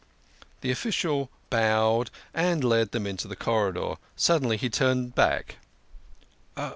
[0.61, 3.97] The official bowed and led them into the corridor.
[4.15, 5.57] Sud denly he turned back.